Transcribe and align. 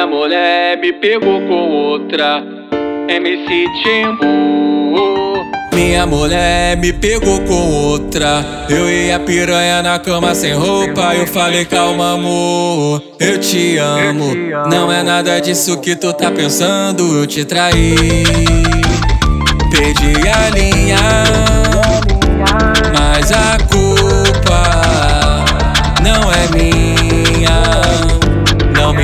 Minha 0.00 0.12
mulher 0.16 0.78
me 0.78 0.94
pegou 0.94 1.42
com 1.42 1.68
outra, 1.68 2.42
MC 3.06 3.66
Timbu. 3.82 5.44
Minha 5.74 6.06
mulher 6.06 6.74
me 6.78 6.90
pegou 6.90 7.38
com 7.42 7.70
outra. 7.70 8.66
Eu 8.70 8.88
e 8.88 9.12
a 9.12 9.20
piranha 9.20 9.82
na 9.82 9.98
cama 9.98 10.34
sem 10.34 10.54
roupa. 10.54 11.14
Eu 11.14 11.26
falei, 11.26 11.66
calma, 11.66 12.14
amor, 12.14 13.02
eu 13.20 13.38
te 13.38 13.76
amo. 13.76 14.34
Não 14.70 14.90
é 14.90 15.02
nada 15.02 15.38
disso 15.38 15.78
que 15.82 15.94
tu 15.94 16.14
tá 16.14 16.30
pensando, 16.30 17.18
eu 17.18 17.26
te 17.26 17.44
traí. 17.44 17.94
Perdi 19.70 20.14
a 20.26 20.48
linha, 20.48 20.96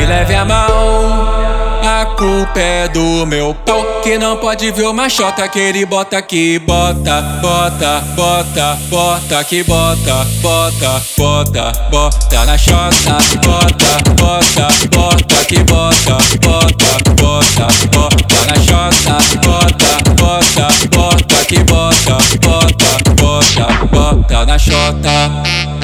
leve 0.06 0.34
a 0.34 0.44
mal. 0.44 1.46
A 1.86 2.04
culpa 2.16 2.58
é 2.58 2.88
do 2.88 3.24
meu 3.26 3.54
pau 3.54 4.00
Que 4.02 4.18
não 4.18 4.36
pode 4.36 4.72
ver 4.72 4.86
o 4.86 4.92
machota 4.92 5.48
Que 5.48 5.60
ele 5.60 5.86
bota 5.86 6.20
que 6.20 6.58
bota, 6.58 7.22
bota, 7.40 8.00
bota, 8.16 8.76
bota 8.90 9.44
Que 9.44 9.62
bota, 9.62 10.26
bota, 10.42 11.00
bota, 11.16 11.72
bota 11.88 12.44
na 12.44 12.58
chota 12.58 13.18
Bota, 13.44 14.12
bota, 14.20 14.68
bota 14.90 15.44
Que 15.44 15.62
bota, 15.62 16.18
bota, 16.42 17.12
bota, 17.22 17.66
bota 17.92 18.46
na 18.46 18.56
chota 18.56 19.18
Bota, 19.46 20.12
bota, 20.16 20.68
bota 20.90 21.44
Que 21.46 21.58
bota, 21.64 22.18
bota, 22.42 23.14
bota, 23.14 23.86
bota 23.92 24.44
na 24.44 24.58
chota 24.58 25.75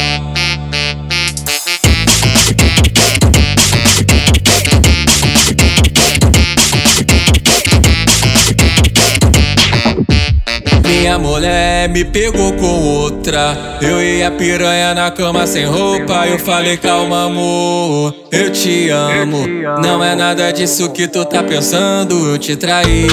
Minha 11.12 11.28
mulher 11.28 11.90
me 11.90 12.06
pegou 12.06 12.54
com 12.54 12.66
outra. 12.66 13.76
Eu 13.82 14.02
e 14.02 14.22
a 14.22 14.30
piranha 14.30 14.94
na 14.94 15.10
cama 15.10 15.46
sem 15.46 15.66
roupa. 15.66 16.26
Eu 16.26 16.38
falei, 16.38 16.78
calma, 16.78 17.26
amor, 17.26 18.14
eu 18.30 18.50
te 18.50 18.88
amo. 18.88 19.46
Não 19.82 20.02
é 20.02 20.16
nada 20.16 20.50
disso 20.50 20.88
que 20.88 21.06
tu 21.06 21.22
tá 21.26 21.42
pensando, 21.42 22.30
eu 22.30 22.38
te 22.38 22.56
traí. 22.56 23.06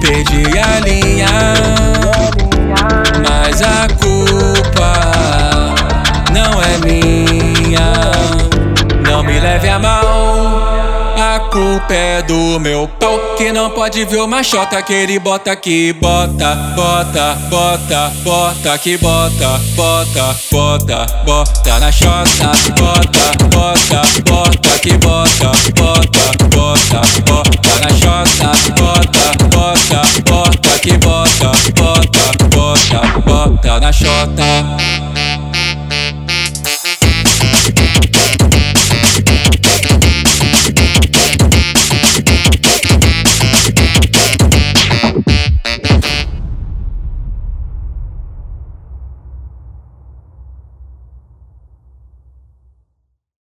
Perdi 0.00 0.56
a 0.56 0.78
linha, 0.78 1.26
A 11.60 11.62
culpa 11.62 11.92
é 11.92 12.22
do 12.22 12.58
meu 12.58 12.88
pau 12.88 13.34
Que 13.36 13.52
não 13.52 13.68
pode 13.68 14.02
ver 14.06 14.20
o 14.20 14.26
machota 14.26 14.80
Que 14.80 14.94
ele 14.94 15.18
bota 15.18 15.54
que 15.54 15.92
bota, 15.92 16.54
bota, 16.74 17.34
bota, 17.50 18.10
bota 18.24 18.78
Que 18.78 18.96
bota, 18.96 19.60
bota, 19.76 20.34
bota, 20.50 21.06
bota 21.26 21.78
na 21.78 21.92
chota 21.92 22.52
Bota, 22.78 23.46
bota, 23.54 24.02
bota 24.24 24.78
Que 24.78 24.96
bota, 24.96 25.52
bota, 25.76 26.46
bota, 26.48 27.00
bota 27.26 27.78
na 27.78 27.90
chota 27.90 28.52
Bota, 28.80 29.46
bota, 29.54 30.02
bota 30.30 30.78
Que 30.78 30.96
bota, 30.96 31.52
bota, 31.76 32.48
bota, 32.56 33.20
bota 33.20 33.80
na 33.80 33.92
chota 33.92 34.99